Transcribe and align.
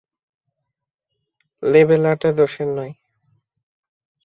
Label 1.63 2.03
আঁটা 2.11 2.29
দোষের 2.37 2.69
নয়। 2.77 2.93